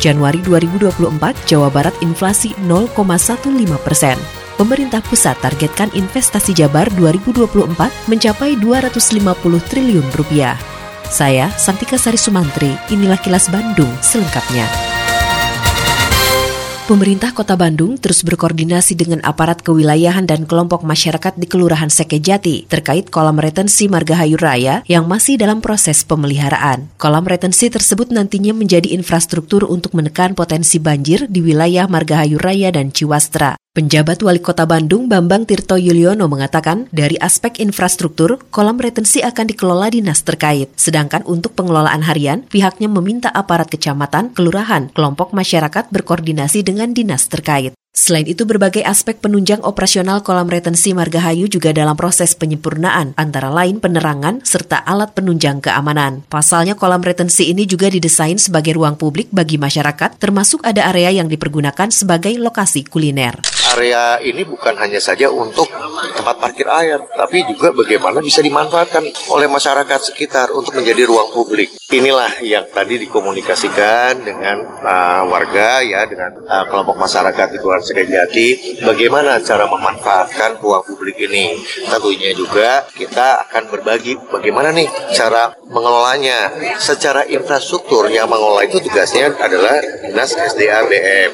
Januari 0.00 0.40
2024, 0.40 1.44
Jawa 1.44 1.68
Barat 1.68 1.92
inflasi 2.00 2.56
0,15 2.64 3.76
persen. 3.84 4.16
Pemerintah 4.56 5.00
pusat 5.04 5.36
targetkan 5.40 5.92
investasi 5.92 6.52
Jabar 6.52 6.88
2024 6.96 8.08
mencapai 8.08 8.56
250 8.60 9.60
triliun 9.68 10.08
rupiah. 10.16 10.56
Saya, 11.08 11.52
Santika 11.56 12.00
Sari 12.00 12.20
Sumantri, 12.20 12.72
inilah 12.92 13.20
kilas 13.20 13.48
Bandung 13.48 13.90
selengkapnya. 14.00 14.89
Pemerintah 16.90 17.30
Kota 17.30 17.54
Bandung 17.54 18.02
terus 18.02 18.26
berkoordinasi 18.26 18.98
dengan 18.98 19.22
aparat 19.22 19.62
kewilayahan 19.62 20.26
dan 20.26 20.42
kelompok 20.42 20.82
masyarakat 20.82 21.38
di 21.38 21.46
Kelurahan 21.46 21.86
Sekejati 21.86 22.66
terkait 22.66 23.14
kolam 23.14 23.38
retensi 23.38 23.86
Margahayu 23.86 24.34
Raya 24.34 24.82
yang 24.90 25.06
masih 25.06 25.38
dalam 25.38 25.62
proses 25.62 26.02
pemeliharaan. 26.02 26.90
Kolam 26.98 27.30
retensi 27.30 27.70
tersebut 27.70 28.10
nantinya 28.10 28.50
menjadi 28.50 28.90
infrastruktur 28.90 29.70
untuk 29.70 29.94
menekan 29.94 30.34
potensi 30.34 30.82
banjir 30.82 31.30
di 31.30 31.38
wilayah 31.38 31.86
Margahayu 31.86 32.42
Raya 32.42 32.74
dan 32.74 32.90
Ciwastra. 32.90 33.54
Penjabat 33.70 34.18
Wali 34.26 34.42
Kota 34.42 34.66
Bandung 34.66 35.06
Bambang 35.06 35.46
Tirto 35.46 35.78
Yuliono 35.78 36.26
mengatakan, 36.26 36.90
dari 36.90 37.14
aspek 37.22 37.62
infrastruktur, 37.62 38.42
kolam 38.50 38.82
retensi 38.82 39.22
akan 39.22 39.46
dikelola 39.46 39.94
dinas 39.94 40.26
terkait. 40.26 40.74
Sedangkan 40.74 41.22
untuk 41.22 41.54
pengelolaan 41.54 42.02
harian, 42.02 42.42
pihaknya 42.50 42.90
meminta 42.90 43.30
aparat 43.30 43.70
kecamatan, 43.70 44.34
kelurahan, 44.34 44.90
kelompok 44.90 45.30
masyarakat 45.30 45.86
berkoordinasi 45.86 46.66
dengan 46.66 46.90
dinas 46.90 47.30
terkait. 47.30 47.70
Selain 47.90 48.22
itu, 48.22 48.46
berbagai 48.46 48.86
aspek 48.86 49.18
penunjang 49.18 49.66
operasional 49.66 50.22
kolam 50.22 50.46
retensi 50.46 50.94
Margahayu 50.94 51.50
juga 51.50 51.74
dalam 51.74 51.98
proses 51.98 52.38
penyempurnaan, 52.38 53.18
antara 53.18 53.50
lain 53.50 53.82
penerangan 53.82 54.46
serta 54.46 54.78
alat 54.86 55.10
penunjang 55.10 55.58
keamanan. 55.58 56.22
Pasalnya, 56.30 56.78
kolam 56.78 57.02
retensi 57.02 57.50
ini 57.50 57.66
juga 57.66 57.90
didesain 57.90 58.38
sebagai 58.38 58.78
ruang 58.78 58.94
publik 58.94 59.34
bagi 59.34 59.58
masyarakat, 59.58 60.22
termasuk 60.22 60.62
ada 60.62 60.86
area 60.86 61.10
yang 61.10 61.26
dipergunakan 61.26 61.90
sebagai 61.90 62.30
lokasi 62.38 62.86
kuliner. 62.86 63.42
Area 63.74 64.22
ini 64.22 64.46
bukan 64.46 64.78
hanya 64.78 65.02
saja 65.02 65.26
untuk 65.26 65.66
tempat 66.14 66.38
parkir 66.38 66.70
air, 66.70 67.02
tapi 67.10 67.42
juga 67.42 67.74
bagaimana 67.74 68.22
bisa 68.22 68.38
dimanfaatkan 68.38 69.02
oleh 69.34 69.50
masyarakat 69.50 70.14
sekitar 70.14 70.54
untuk 70.54 70.78
menjadi 70.78 71.10
ruang 71.10 71.34
publik. 71.34 71.74
Inilah 71.90 72.38
yang 72.38 72.70
tadi 72.70 73.02
dikomunikasikan 73.02 74.22
dengan 74.22 74.62
uh, 74.78 75.26
warga 75.26 75.82
ya, 75.82 76.06
dengan 76.06 76.38
uh, 76.46 76.70
kelompok 76.70 76.94
masyarakat 76.98 77.46
di 77.50 77.58
luar 77.58 77.79
Sekejati 77.82 78.78
bagaimana 78.84 79.40
cara 79.42 79.66
memanfaatkan 79.66 80.49
ruang 80.60 80.84
publik 80.84 81.16
ini. 81.16 81.58
Tentunya 81.88 82.30
juga 82.36 82.84
kita 82.92 83.48
akan 83.48 83.72
berbagi 83.72 84.20
bagaimana 84.28 84.70
nih 84.70 84.86
cara 85.16 85.56
mengelolanya. 85.66 86.52
Secara 86.76 87.24
infrastruktur 87.26 88.06
yang 88.12 88.28
mengelola 88.28 88.62
itu 88.66 88.78
tugasnya 88.84 89.32
adalah 89.40 89.80
Dinas 90.04 90.36
SDA 90.36 90.84
BM. 90.84 91.30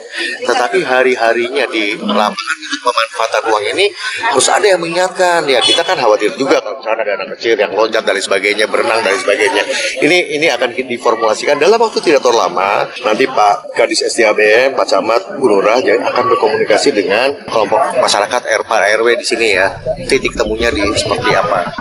Tetapi 0.46 0.78
hari-harinya 0.86 1.66
di 1.68 1.98
lapangan 1.98 2.58
pemanfaatan 2.84 3.42
ruang 3.50 3.64
ini 3.74 3.86
harus 4.30 4.46
ada 4.52 4.66
yang 4.68 4.80
mengingatkan. 4.80 5.42
Ya 5.50 5.58
kita 5.58 5.82
kan 5.82 5.98
khawatir 5.98 6.36
juga 6.38 6.62
kalau 6.62 6.78
misalnya 6.78 7.02
ada 7.02 7.12
anak 7.22 7.28
kecil 7.36 7.58
yang 7.58 7.72
loncat 7.74 8.02
dan 8.06 8.16
sebagainya, 8.20 8.64
berenang 8.70 9.00
dan 9.02 9.16
sebagainya. 9.18 9.62
Ini 10.04 10.18
ini 10.38 10.46
akan 10.52 10.70
diformulasikan 10.76 11.58
dalam 11.58 11.80
waktu 11.80 11.98
tidak 12.04 12.22
terlalu 12.22 12.46
lama. 12.46 12.86
Nanti 13.02 13.24
Pak 13.26 13.74
Kadis 13.74 14.04
SDABM, 14.06 14.76
Pak 14.76 14.86
Camat, 14.86 15.22
Bu 15.40 15.48
Nurah 15.50 15.80
akan 15.80 16.24
berkomunikasi 16.36 16.92
dengan 16.92 17.32
kelompok 17.48 17.98
masyarakat 17.98 18.42
RP 18.62 18.70
RW 19.00 19.08
di 19.16 19.26
sini 19.26 19.46
ya. 19.56 19.72
Titik 20.06 20.36
temunya 20.36 20.68
di 20.70 20.84
seperti 20.94 21.30
apa. 21.32 21.72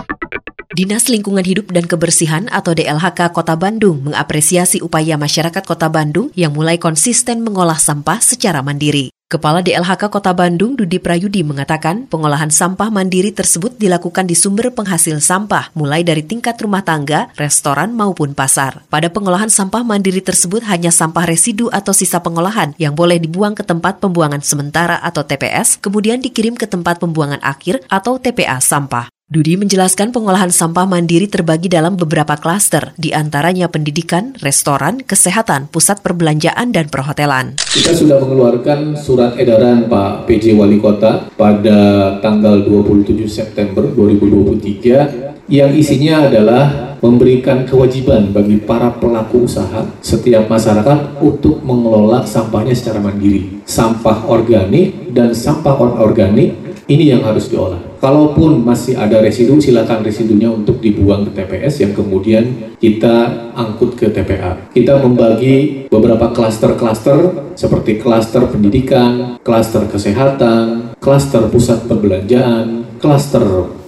Dinas 0.76 1.08
Lingkungan 1.08 1.40
Hidup 1.40 1.72
dan 1.72 1.88
Kebersihan 1.88 2.52
atau 2.52 2.76
DLHK 2.76 3.32
Kota 3.32 3.56
Bandung 3.56 4.04
mengapresiasi 4.04 4.84
upaya 4.84 5.16
masyarakat 5.16 5.64
Kota 5.64 5.88
Bandung 5.88 6.28
yang 6.36 6.52
mulai 6.52 6.76
konsisten 6.76 7.40
mengolah 7.40 7.80
sampah 7.80 8.20
secara 8.20 8.60
mandiri. 8.60 9.15
Kepala 9.26 9.58
DLHK 9.58 10.06
Kota 10.06 10.30
Bandung 10.30 10.78
Dudi 10.78 11.02
Prayudi 11.02 11.42
mengatakan 11.42 12.06
pengolahan 12.06 12.46
sampah 12.46 12.94
mandiri 12.94 13.34
tersebut 13.34 13.74
dilakukan 13.74 14.22
di 14.22 14.38
sumber 14.38 14.70
penghasil 14.70 15.18
sampah 15.18 15.74
mulai 15.74 16.06
dari 16.06 16.22
tingkat 16.22 16.54
rumah 16.62 16.86
tangga, 16.86 17.34
restoran 17.34 17.90
maupun 17.90 18.38
pasar. 18.38 18.86
Pada 18.86 19.10
pengolahan 19.10 19.50
sampah 19.50 19.82
mandiri 19.82 20.22
tersebut 20.22 20.62
hanya 20.70 20.94
sampah 20.94 21.26
residu 21.26 21.66
atau 21.74 21.90
sisa 21.90 22.22
pengolahan 22.22 22.78
yang 22.78 22.94
boleh 22.94 23.18
dibuang 23.18 23.58
ke 23.58 23.66
tempat 23.66 23.98
pembuangan 23.98 24.46
sementara 24.46 25.02
atau 25.02 25.26
TPS 25.26 25.82
kemudian 25.82 26.22
dikirim 26.22 26.54
ke 26.54 26.70
tempat 26.70 27.02
pembuangan 27.02 27.42
akhir 27.42 27.82
atau 27.90 28.22
TPA 28.22 28.62
sampah. 28.62 29.10
Dudi 29.26 29.58
menjelaskan 29.58 30.14
pengolahan 30.14 30.54
sampah 30.54 30.86
mandiri 30.86 31.26
terbagi 31.26 31.66
dalam 31.66 31.98
beberapa 31.98 32.38
klaster, 32.38 32.94
di 32.94 33.10
antaranya 33.10 33.66
pendidikan, 33.66 34.38
restoran, 34.38 35.02
kesehatan, 35.02 35.66
pusat 35.66 35.98
perbelanjaan, 35.98 36.70
dan 36.70 36.86
perhotelan. 36.86 37.58
Kita 37.58 37.90
sudah 37.90 38.22
mengeluarkan 38.22 38.94
surat 38.94 39.34
edaran 39.34 39.90
Pak 39.90 40.30
PJ 40.30 40.54
Wali 40.54 40.78
Kota 40.78 41.26
pada 41.34 41.78
tanggal 42.22 42.62
27 42.70 43.26
September 43.26 43.90
2023 43.98 45.50
yang 45.50 45.74
isinya 45.74 46.30
adalah 46.30 46.94
memberikan 47.02 47.66
kewajiban 47.66 48.30
bagi 48.30 48.62
para 48.62 48.94
pelaku 48.94 49.50
usaha 49.50 49.90
setiap 50.06 50.46
masyarakat 50.46 51.18
untuk 51.18 51.66
mengelola 51.66 52.22
sampahnya 52.22 52.78
secara 52.78 53.02
mandiri. 53.02 53.58
Sampah 53.66 54.30
organik 54.30 55.10
dan 55.10 55.34
sampah 55.34 55.74
non-organik 55.74 56.54
ini 56.86 57.10
yang 57.10 57.26
harus 57.26 57.50
diolah. 57.50 57.85
Kalaupun 57.96 58.60
masih 58.60 58.94
ada 58.94 59.24
residu, 59.24 59.56
silakan 59.56 60.04
residunya 60.04 60.52
untuk 60.52 60.84
dibuang 60.84 61.24
ke 61.26 61.42
TPS 61.42 61.80
yang 61.80 61.92
kemudian 61.96 62.76
kita 62.76 63.48
angkut 63.56 63.96
ke 63.96 64.12
TPA. 64.12 64.68
Kita 64.68 65.00
membagi 65.00 65.88
beberapa 65.88 66.28
klaster-klaster 66.30 67.48
seperti 67.56 67.96
klaster 67.96 68.44
pendidikan, 68.52 69.40
klaster 69.40 69.88
kesehatan, 69.88 70.92
klaster 71.00 71.48
pusat 71.48 71.88
perbelanjaan, 71.88 72.84
klaster 73.00 73.42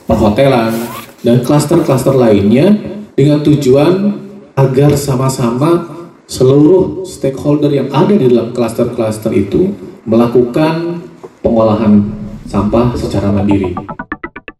perhotelan, 0.08 0.72
dan 1.20 1.44
klaster-klaster 1.44 2.16
lainnya 2.16 2.72
dengan 3.12 3.44
tujuan 3.44 4.24
agar 4.56 4.96
sama-sama 4.96 5.84
seluruh 6.24 7.04
stakeholder 7.04 7.72
yang 7.72 7.88
ada 7.92 8.16
di 8.16 8.24
dalam 8.28 8.56
klaster-klaster 8.56 9.32
itu 9.36 9.72
melakukan 10.08 11.04
pengolahan 11.44 12.17
sampah 12.48 12.96
secara 12.96 13.28
mandiri. 13.28 13.76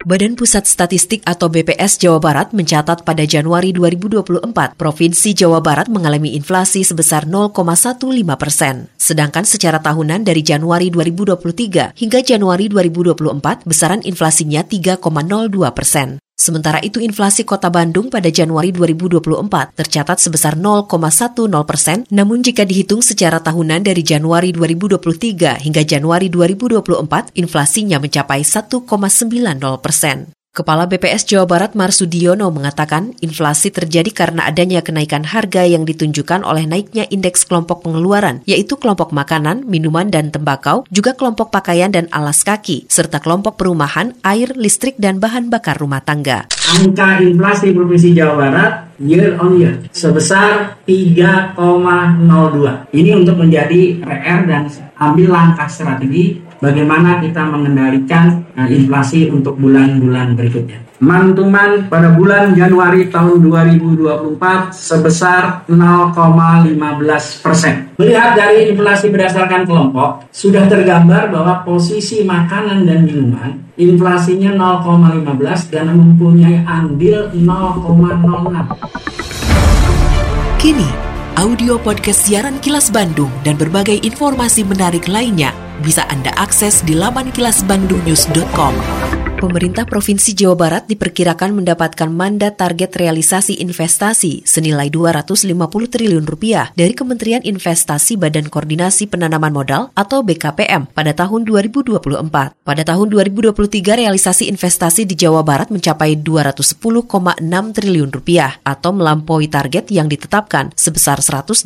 Badan 0.08 0.40
Pusat 0.40 0.64
Statistik 0.64 1.20
atau 1.28 1.52
BPS 1.52 2.00
Jawa 2.00 2.16
Barat 2.16 2.56
mencatat 2.56 3.04
pada 3.04 3.28
Januari 3.28 3.76
2024, 3.76 4.72
Provinsi 4.72 5.36
Jawa 5.36 5.60
Barat 5.60 5.92
mengalami 5.92 6.32
inflasi 6.32 6.80
sebesar 6.80 7.28
0,15 7.28 8.24
persen. 8.40 8.88
Sedangkan 8.96 9.44
secara 9.44 9.84
tahunan 9.84 10.24
dari 10.24 10.40
Januari 10.40 10.88
2023 10.88 11.92
hingga 11.92 12.24
Januari 12.24 12.72
2024, 12.72 13.68
besaran 13.68 14.00
inflasinya 14.00 14.64
3,02 14.64 15.76
persen. 15.76 16.16
Sementara 16.38 16.78
itu 16.86 17.02
inflasi 17.02 17.42
kota 17.42 17.66
Bandung 17.66 18.14
pada 18.14 18.30
Januari 18.30 18.70
2024 18.70 19.74
tercatat 19.74 20.22
sebesar 20.22 20.54
0,10 20.54 20.86
persen, 21.66 22.06
namun 22.14 22.46
jika 22.46 22.62
dihitung 22.62 23.02
secara 23.02 23.42
tahunan 23.42 23.82
dari 23.82 24.06
Januari 24.06 24.54
2023 24.54 25.58
hingga 25.66 25.82
Januari 25.82 26.30
2024, 26.30 27.34
inflasinya 27.34 27.98
mencapai 27.98 28.46
1,90 28.46 28.86
persen. 29.82 30.37
Kepala 30.58 30.90
BPS 30.90 31.22
Jawa 31.30 31.46
Barat 31.46 31.78
Marsudiono 31.78 32.50
mengatakan 32.50 33.14
inflasi 33.22 33.70
terjadi 33.70 34.10
karena 34.10 34.42
adanya 34.42 34.82
kenaikan 34.82 35.22
harga 35.22 35.62
yang 35.62 35.86
ditunjukkan 35.86 36.42
oleh 36.42 36.66
naiknya 36.66 37.06
indeks 37.14 37.46
kelompok 37.46 37.86
pengeluaran, 37.86 38.42
yaitu 38.42 38.74
kelompok 38.74 39.14
makanan, 39.14 39.62
minuman, 39.70 40.10
dan 40.10 40.34
tembakau, 40.34 40.82
juga 40.90 41.14
kelompok 41.14 41.54
pakaian 41.54 41.94
dan 41.94 42.10
alas 42.10 42.42
kaki, 42.42 42.90
serta 42.90 43.22
kelompok 43.22 43.54
perumahan, 43.54 44.18
air, 44.26 44.50
listrik, 44.58 44.98
dan 44.98 45.22
bahan 45.22 45.46
bakar 45.46 45.78
rumah 45.78 46.02
tangga. 46.02 46.50
Angka 46.74 47.22
inflasi 47.22 47.70
Provinsi 47.70 48.18
Jawa 48.18 48.34
Barat 48.34 48.72
year 48.98 49.38
on 49.38 49.62
year 49.62 49.78
sebesar 49.94 50.74
3,02. 50.90 51.54
Ini 52.98 53.10
untuk 53.14 53.38
menjadi 53.38 54.02
PR 54.02 54.42
dan 54.42 54.66
ambil 54.98 55.30
langkah 55.30 55.70
strategi 55.70 56.47
bagaimana 56.58 57.22
kita 57.22 57.46
mengendalikan 57.46 58.42
uh, 58.58 58.68
inflasi 58.68 59.30
untuk 59.30 59.56
bulan-bulan 59.58 60.34
berikutnya. 60.34 60.82
Mantuman 60.98 61.86
pada 61.86 62.10
bulan 62.10 62.58
Januari 62.58 63.06
tahun 63.06 63.38
2024 63.46 64.34
sebesar 64.74 65.62
0,15 65.70 66.74
persen. 67.38 67.94
Melihat 67.94 68.34
dari 68.34 68.74
inflasi 68.74 69.06
berdasarkan 69.06 69.62
kelompok, 69.62 70.26
sudah 70.34 70.66
tergambar 70.66 71.30
bahwa 71.30 71.62
posisi 71.62 72.26
makanan 72.26 72.82
dan 72.82 73.06
minuman 73.06 73.62
inflasinya 73.78 74.58
0,15 74.82 75.70
dan 75.70 75.94
mempunyai 75.94 76.66
andil 76.66 77.30
0,06. 77.30 77.38
Kini, 80.58 80.90
audio 81.38 81.78
podcast 81.78 82.26
siaran 82.26 82.58
Kilas 82.58 82.90
Bandung 82.90 83.30
dan 83.46 83.54
berbagai 83.54 84.02
informasi 84.02 84.66
menarik 84.66 85.06
lainnya 85.06 85.67
bisa 85.82 86.06
Anda 86.10 86.34
akses 86.36 86.82
di 86.84 86.94
laman 86.94 87.30
kilasbandungnews.com. 87.34 88.74
Pemerintah 89.38 89.86
Provinsi 89.86 90.34
Jawa 90.34 90.58
Barat 90.58 90.90
diperkirakan 90.90 91.62
mendapatkan 91.62 92.10
mandat 92.10 92.58
target 92.58 92.90
realisasi 92.98 93.62
investasi 93.62 94.42
senilai 94.42 94.90
250 94.90 95.54
triliun 95.94 96.26
rupiah 96.26 96.74
dari 96.74 96.90
Kementerian 96.90 97.46
Investasi 97.46 98.18
Badan 98.18 98.50
Koordinasi 98.50 99.06
Penanaman 99.06 99.54
Modal 99.54 99.94
atau 99.94 100.26
BKPM 100.26 100.90
pada 100.90 101.14
tahun 101.14 101.46
2024. 101.46 102.02
Pada 102.66 102.82
tahun 102.82 103.06
2023 103.14 103.54
realisasi 104.02 104.50
investasi 104.50 105.06
di 105.06 105.14
Jawa 105.14 105.46
Barat 105.46 105.70
mencapai 105.70 106.18
210,6 106.18 106.98
triliun 107.78 108.10
rupiah 108.10 108.58
atau 108.66 108.90
melampaui 108.90 109.46
target 109.46 109.86
yang 109.94 110.10
ditetapkan 110.10 110.74
sebesar 110.74 111.22
188 111.22 111.62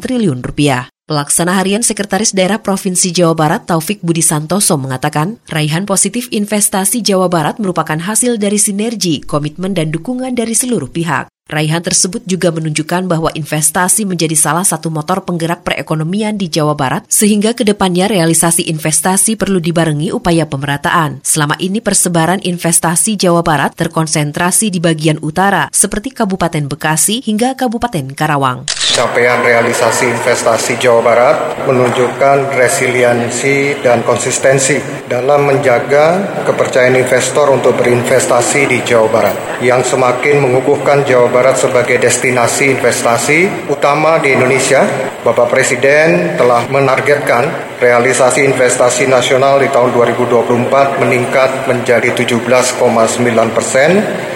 triliun 0.00 0.40
rupiah. 0.40 0.88
Pelaksana 1.08 1.56
Harian 1.56 1.80
Sekretaris 1.80 2.36
Daerah 2.36 2.60
Provinsi 2.60 3.16
Jawa 3.16 3.32
Barat 3.32 3.64
Taufik 3.64 4.04
Budi 4.04 4.20
Santoso 4.20 4.76
mengatakan, 4.76 5.40
raihan 5.48 5.88
positif 5.88 6.28
investasi 6.28 7.00
Jawa 7.00 7.32
Barat 7.32 7.56
merupakan 7.56 7.96
hasil 7.96 8.36
dari 8.36 8.60
sinergi, 8.60 9.24
komitmen, 9.24 9.72
dan 9.72 9.88
dukungan 9.88 10.36
dari 10.36 10.52
seluruh 10.52 10.92
pihak. 10.92 11.32
Raihan 11.48 11.80
tersebut 11.80 12.28
juga 12.28 12.52
menunjukkan 12.52 13.08
bahwa 13.08 13.32
investasi 13.32 14.04
menjadi 14.04 14.36
salah 14.36 14.68
satu 14.68 14.92
motor 14.92 15.24
penggerak 15.24 15.64
perekonomian 15.64 16.36
di 16.36 16.52
Jawa 16.52 16.76
Barat, 16.76 17.08
sehingga 17.08 17.56
ke 17.56 17.64
depannya 17.64 18.04
realisasi 18.04 18.68
investasi 18.68 19.40
perlu 19.40 19.56
dibarengi 19.56 20.12
upaya 20.12 20.44
pemerataan. 20.44 21.24
Selama 21.24 21.56
ini 21.56 21.80
persebaran 21.80 22.44
investasi 22.44 23.16
Jawa 23.16 23.40
Barat 23.40 23.72
terkonsentrasi 23.80 24.68
di 24.68 24.76
bagian 24.76 25.24
utara, 25.24 25.72
seperti 25.72 26.12
Kabupaten 26.12 26.68
Bekasi 26.68 27.24
hingga 27.24 27.56
Kabupaten 27.56 28.12
Karawang. 28.12 28.68
Capaian 28.92 29.40
realisasi 29.40 30.04
investasi 30.04 30.76
Jawa 30.76 31.00
Barat 31.00 31.64
menunjukkan 31.64 32.60
resiliensi 32.60 33.72
dan 33.80 34.04
konsistensi 34.04 34.76
dalam 35.08 35.48
menjaga 35.48 36.44
kepercayaan 36.44 37.00
investor 37.00 37.48
untuk 37.56 37.72
berinvestasi 37.80 38.68
di 38.68 38.84
Jawa 38.84 39.08
Barat 39.08 39.36
yang 39.64 39.80
semakin 39.80 40.44
mengukuhkan 40.44 41.08
Jawa 41.08 41.30
Barat 41.30 41.37
sebagai 41.54 42.02
destinasi 42.02 42.74
investasi 42.74 43.70
utama 43.70 44.18
di 44.18 44.34
Indonesia. 44.34 44.82
Bapak 45.22 45.50
Presiden 45.50 46.38
telah 46.38 46.66
menargetkan 46.70 47.76
realisasi 47.78 48.42
investasi 48.46 49.06
nasional 49.06 49.62
di 49.62 49.70
tahun 49.70 49.94
2024 49.94 51.02
meningkat 51.02 51.70
menjadi 51.70 52.10
17,9 52.10 53.54
persen 53.54 53.90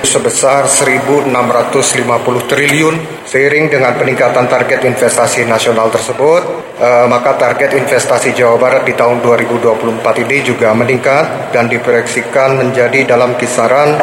sebesar 0.07 0.71
1.650 0.71 2.51
triliun 2.51 2.95
seiring 3.27 3.73
dengan 3.73 3.97
peningkatan 3.97 4.47
target 4.47 4.85
investasi 4.85 5.49
nasional 5.49 5.89
tersebut, 5.89 6.43
eh, 6.77 7.07
maka 7.09 7.35
target 7.41 7.73
investasi 7.79 8.37
Jawa 8.37 8.61
Barat 8.61 8.83
di 8.85 8.93
tahun 8.93 9.25
2024 9.25 10.21
ini 10.21 10.45
juga 10.45 10.77
meningkat 10.77 11.55
dan 11.55 11.67
diproyeksikan 11.73 12.61
menjadi 12.61 13.09
dalam 13.17 13.35
kisaran 13.41 13.97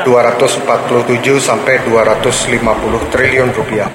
247 0.00 1.36
sampai 1.36 1.84
250 1.84 3.12
triliun 3.12 3.50
rupiah. 3.52 3.92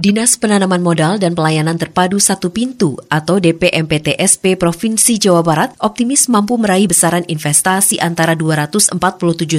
Dinas 0.00 0.40
Penanaman 0.40 0.80
Modal 0.80 1.20
dan 1.20 1.36
Pelayanan 1.36 1.76
Terpadu 1.76 2.16
Satu 2.16 2.48
Pintu 2.48 2.96
atau 3.12 3.36
DPMPTSP 3.36 4.56
Provinsi 4.56 5.20
Jawa 5.20 5.44
Barat 5.44 5.76
optimis 5.76 6.24
mampu 6.32 6.56
meraih 6.56 6.88
besaran 6.88 7.28
investasi 7.28 8.00
antara 8.00 8.32
247 8.32 8.96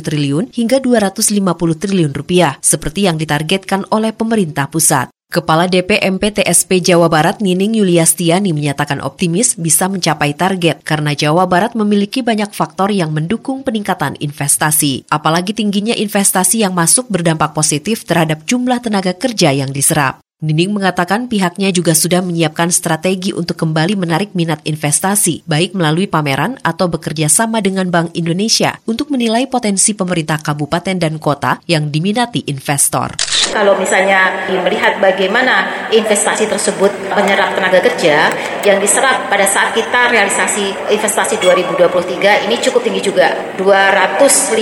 triliun 0.01 0.49
hingga 0.49 0.81
250 0.81 1.45
triliun 1.77 2.09
rupiah 2.17 2.57
seperti 2.57 3.05
yang 3.05 3.21
ditargetkan 3.21 3.85
oleh 3.93 4.17
pemerintah 4.17 4.65
pusat. 4.65 5.13
Kepala 5.31 5.63
DPMP 5.71 6.43
TSP 6.43 6.83
Jawa 6.83 7.07
Barat 7.07 7.39
Nining 7.39 7.79
Yuliastiani 7.79 8.51
menyatakan 8.51 8.99
optimis 8.99 9.55
bisa 9.55 9.87
mencapai 9.87 10.35
target 10.35 10.83
karena 10.83 11.15
Jawa 11.15 11.47
Barat 11.47 11.71
memiliki 11.71 12.19
banyak 12.19 12.51
faktor 12.51 12.91
yang 12.91 13.15
mendukung 13.15 13.63
peningkatan 13.63 14.19
investasi. 14.19 15.07
Apalagi 15.07 15.55
tingginya 15.55 15.95
investasi 15.95 16.67
yang 16.67 16.75
masuk 16.75 17.07
berdampak 17.07 17.55
positif 17.55 18.03
terhadap 18.03 18.43
jumlah 18.43 18.83
tenaga 18.83 19.15
kerja 19.15 19.55
yang 19.55 19.71
diserap. 19.71 20.19
Nining 20.41 20.73
mengatakan 20.73 21.29
pihaknya 21.29 21.69
juga 21.69 21.93
sudah 21.93 22.25
menyiapkan 22.25 22.73
strategi 22.73 23.29
untuk 23.29 23.61
kembali 23.61 23.93
menarik 23.93 24.33
minat 24.33 24.57
investasi, 24.65 25.45
baik 25.45 25.77
melalui 25.77 26.09
pameran 26.09 26.57
atau 26.65 26.89
bekerja 26.89 27.29
sama 27.29 27.61
dengan 27.61 27.93
Bank 27.93 28.17
Indonesia 28.17 28.73
untuk 28.89 29.13
menilai 29.13 29.45
potensi 29.45 29.93
pemerintah 29.93 30.41
kabupaten 30.41 30.97
dan 30.97 31.21
kota 31.21 31.61
yang 31.69 31.93
diminati 31.93 32.41
investor. 32.49 33.21
Kalau 33.53 33.77
misalnya 33.77 34.49
melihat 34.49 34.97
bagaimana 34.97 35.85
investasi 35.93 36.49
tersebut 36.49 36.89
menyerap 37.13 37.53
tenaga 37.53 37.77
kerja 37.85 38.33
yang 38.65 38.81
diserap 38.81 39.29
pada 39.29 39.45
saat 39.45 39.77
kita 39.77 40.09
realisasi 40.09 40.73
investasi 40.89 41.37
2023 41.37 42.49
ini 42.49 42.57
cukup 42.57 42.81
tinggi 42.81 43.05
juga, 43.05 43.29
253 43.61 44.57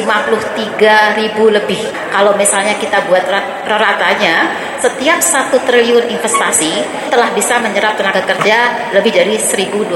ribu 1.23 1.47
lebih. 1.47 1.79
Kalau 2.11 2.35
misalnya 2.35 2.75
kita 2.75 3.07
buat 3.07 3.23
ratanya, 3.63 4.67
setiap 4.79 5.19
satu 5.19 5.59
triliun 5.67 6.07
investasi 6.07 6.71
telah 7.11 7.29
bisa 7.35 7.59
menyerap 7.59 7.99
tenaga 7.99 8.23
kerja 8.23 8.89
lebih 8.95 9.11
dari 9.11 9.35
1.200 9.35 9.91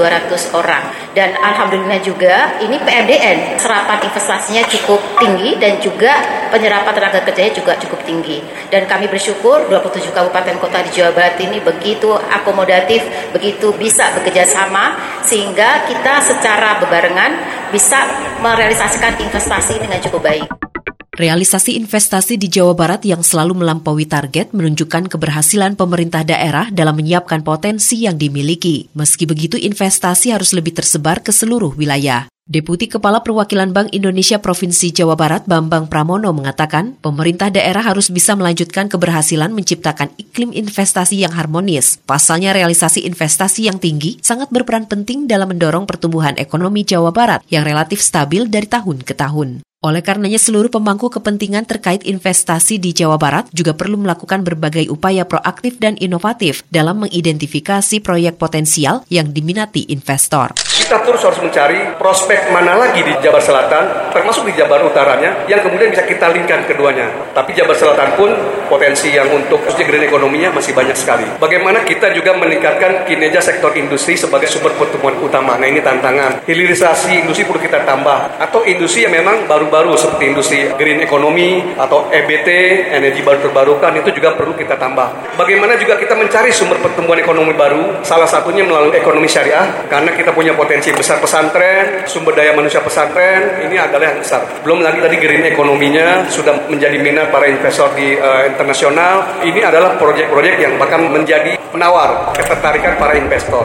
orang. 0.52 0.84
Dan 1.16 1.32
alhamdulillah 1.40 2.00
juga 2.04 2.60
ini 2.60 2.76
PMDN 2.76 3.56
serapan 3.56 4.02
investasinya 4.04 4.62
cukup 4.68 5.00
tinggi 5.16 5.56
dan 5.56 5.80
juga 5.80 6.12
penyerapan 6.52 6.92
tenaga 6.92 7.24
kerjanya 7.24 7.52
juga 7.56 7.72
cukup 7.80 8.04
tinggi. 8.04 8.44
Dan 8.68 8.84
kami 8.84 9.08
bersyukur 9.08 9.64
27 9.72 10.12
kabupaten 10.12 10.56
kota 10.60 10.84
di 10.84 10.90
Jawa 10.92 11.16
Barat 11.16 11.40
ini 11.40 11.64
begitu 11.64 12.12
akomodatif, 12.12 13.06
begitu 13.32 13.72
bisa 13.80 14.12
bekerja 14.20 14.44
sama 14.44 14.98
sehingga 15.24 15.88
kita 15.88 16.20
secara 16.20 16.76
bebarengan 16.84 17.32
bisa 17.72 18.04
merealisasikan 18.44 19.16
investasi 19.16 19.80
dengan 19.80 19.98
cukup 20.04 20.20
baik. 20.20 20.83
Realisasi 21.14 21.78
investasi 21.78 22.34
di 22.34 22.50
Jawa 22.50 22.74
Barat 22.74 23.06
yang 23.06 23.22
selalu 23.22 23.62
melampaui 23.62 24.02
target 24.02 24.50
menunjukkan 24.50 25.06
keberhasilan 25.06 25.78
pemerintah 25.78 26.26
daerah 26.26 26.74
dalam 26.74 26.98
menyiapkan 26.98 27.46
potensi 27.46 28.02
yang 28.02 28.18
dimiliki. 28.18 28.90
Meski 28.98 29.22
begitu, 29.22 29.54
investasi 29.54 30.34
harus 30.34 30.50
lebih 30.50 30.74
tersebar 30.74 31.22
ke 31.22 31.30
seluruh 31.30 31.70
wilayah. 31.78 32.26
Deputi 32.50 32.90
Kepala 32.90 33.22
Perwakilan 33.22 33.70
Bank 33.70 33.94
Indonesia 33.94 34.42
Provinsi 34.42 34.90
Jawa 34.90 35.14
Barat 35.14 35.46
Bambang 35.46 35.86
Pramono 35.86 36.34
mengatakan, 36.34 36.98
pemerintah 36.98 37.46
daerah 37.46 37.86
harus 37.86 38.10
bisa 38.10 38.34
melanjutkan 38.34 38.90
keberhasilan 38.90 39.54
menciptakan 39.54 40.10
iklim 40.18 40.50
investasi 40.50 41.22
yang 41.22 41.30
harmonis. 41.30 42.02
Pasalnya 42.10 42.50
realisasi 42.50 43.06
investasi 43.06 43.70
yang 43.70 43.78
tinggi 43.78 44.18
sangat 44.18 44.50
berperan 44.50 44.90
penting 44.90 45.30
dalam 45.30 45.54
mendorong 45.54 45.86
pertumbuhan 45.86 46.34
ekonomi 46.42 46.82
Jawa 46.82 47.14
Barat 47.14 47.46
yang 47.54 47.62
relatif 47.62 48.02
stabil 48.02 48.50
dari 48.50 48.66
tahun 48.66 49.06
ke 49.06 49.14
tahun. 49.14 49.62
Oleh 49.84 50.00
karenanya 50.00 50.40
seluruh 50.40 50.72
pemangku 50.72 51.12
kepentingan 51.12 51.68
terkait 51.68 52.08
investasi 52.08 52.80
di 52.80 52.96
Jawa 52.96 53.20
Barat 53.20 53.52
juga 53.52 53.76
perlu 53.76 54.00
melakukan 54.00 54.40
berbagai 54.40 54.88
upaya 54.88 55.28
proaktif 55.28 55.76
dan 55.76 56.00
inovatif 56.00 56.64
dalam 56.72 57.04
mengidentifikasi 57.04 58.00
proyek 58.00 58.40
potensial 58.40 59.04
yang 59.12 59.36
diminati 59.36 59.84
investor. 59.92 60.56
Kita 60.84 61.00
terus 61.00 61.24
harus 61.24 61.40
mencari 61.40 61.96
prospek 61.96 62.52
mana 62.52 62.76
lagi 62.76 63.00
di 63.00 63.16
Jabar 63.24 63.40
Selatan, 63.40 64.12
termasuk 64.12 64.44
di 64.44 64.52
Jabar 64.52 64.84
Utaranya, 64.84 65.48
yang 65.48 65.64
kemudian 65.64 65.88
bisa 65.88 66.04
kita 66.04 66.28
linkkan 66.28 66.60
keduanya. 66.68 67.08
Tapi 67.32 67.56
Jabar 67.56 67.72
Selatan 67.72 68.12
pun 68.20 68.28
potensi 68.68 69.08
yang 69.08 69.32
untuk 69.32 69.64
khususnya 69.64 69.88
green 69.88 70.04
ekonominya 70.04 70.52
masih 70.52 70.76
banyak 70.76 70.92
sekali. 70.92 71.24
Bagaimana 71.40 71.88
kita 71.88 72.12
juga 72.12 72.36
meningkatkan 72.36 73.08
kinerja 73.08 73.40
sektor 73.40 73.72
industri 73.72 74.12
sebagai 74.12 74.44
sumber 74.44 74.76
pertumbuhan 74.76 75.16
utama. 75.24 75.56
Nah 75.56 75.64
ini 75.64 75.80
tantangan. 75.80 76.44
Hilirisasi 76.44 77.24
industri 77.24 77.48
perlu 77.48 77.64
kita 77.64 77.80
tambah. 77.88 78.36
Atau 78.36 78.68
industri 78.68 79.08
yang 79.08 79.16
memang 79.16 79.48
baru 79.48 79.72
baru 79.72 79.96
seperti 79.96 80.36
industri 80.36 80.68
green 80.76 81.00
economy 81.00 81.64
atau 81.80 82.12
EBT, 82.12 82.48
energi 82.92 83.24
baru 83.24 83.40
terbarukan 83.40 84.04
itu 84.04 84.20
juga 84.20 84.36
perlu 84.36 84.52
kita 84.52 84.76
tambah. 84.76 85.32
Bagaimana 85.40 85.80
juga 85.80 85.96
kita 85.96 86.12
mencari 86.12 86.52
sumber 86.52 86.76
pertumbuhan 86.84 87.24
ekonomi 87.24 87.56
baru, 87.56 88.04
salah 88.04 88.28
satunya 88.28 88.68
melalui 88.68 88.92
ekonomi 89.00 89.24
syariah, 89.24 89.64
karena 89.88 90.12
kita 90.12 90.28
punya 90.36 90.52
potensi 90.74 90.90
besar 90.90 91.22
pesantren, 91.22 92.02
sumber 92.02 92.34
daya 92.34 92.50
manusia 92.50 92.82
pesantren, 92.82 93.62
ini 93.62 93.78
adalah 93.78 94.10
yang 94.10 94.18
besar. 94.18 94.42
Belum 94.66 94.82
lagi 94.82 94.98
tadi 94.98 95.22
green 95.22 95.46
ekonominya 95.46 96.26
sudah 96.26 96.66
menjadi 96.66 96.98
minat 96.98 97.30
para 97.30 97.46
investor 97.46 97.94
di 97.94 98.18
uh, 98.18 98.42
internasional. 98.42 99.38
Ini 99.46 99.70
adalah 99.70 99.94
proyek-proyek 100.02 100.58
yang 100.58 100.74
bahkan 100.74 101.06
menjadi 101.06 101.54
penawar 101.70 102.34
ketertarikan 102.34 102.98
para 102.98 103.14
investor. 103.14 103.62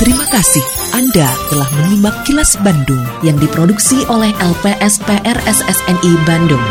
Terima 0.00 0.24
kasih 0.32 0.64
Anda 0.96 1.28
telah 1.52 1.68
menyimak 1.76 2.24
kilas 2.24 2.56
Bandung 2.64 3.04
yang 3.20 3.36
diproduksi 3.36 4.08
oleh 4.08 4.32
LPSPR 4.40 5.36
SSNI 5.44 6.12
Bandung. 6.24 6.64